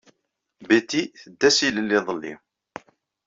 Betty 0.67 1.01
tedda 1.21 1.49
s 1.55 1.57
ilel 1.67 1.89
iḍelli. 1.97 2.33